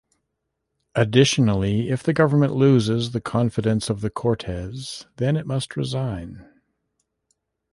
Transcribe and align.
Additionally, 0.95 1.91
if 1.91 2.01
the 2.01 2.11
Government 2.11 2.55
loses 2.55 3.11
the 3.11 3.21
confidence 3.21 3.87
of 3.87 4.01
the 4.01 4.09
Cortes, 4.09 5.05
then 5.17 5.37
it 5.37 5.45
must 5.45 5.77
resign. 5.77 6.43